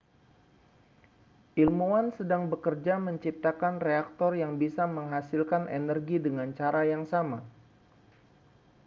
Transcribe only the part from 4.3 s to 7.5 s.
yang bisa menghasilkan energi dengan cara yang sama